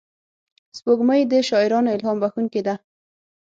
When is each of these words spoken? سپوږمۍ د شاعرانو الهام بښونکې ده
سپوږمۍ 0.77 1.21
د 1.31 1.33
شاعرانو 1.49 1.89
الهام 1.95 2.17
بښونکې 2.23 2.61
ده 2.67 2.75